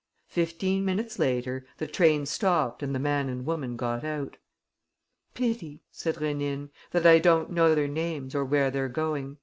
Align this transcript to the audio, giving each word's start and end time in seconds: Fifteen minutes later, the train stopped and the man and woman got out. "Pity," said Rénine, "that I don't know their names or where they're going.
Fifteen 0.29 0.83
minutes 0.83 1.19
later, 1.19 1.63
the 1.77 1.85
train 1.85 2.25
stopped 2.25 2.81
and 2.81 2.95
the 2.95 2.97
man 2.97 3.29
and 3.29 3.45
woman 3.45 3.75
got 3.77 4.03
out. 4.03 4.37
"Pity," 5.35 5.83
said 5.91 6.15
Rénine, 6.15 6.71
"that 6.89 7.05
I 7.05 7.19
don't 7.19 7.51
know 7.51 7.75
their 7.75 7.87
names 7.87 8.33
or 8.33 8.43
where 8.43 8.71
they're 8.71 8.89
going. 8.89 9.37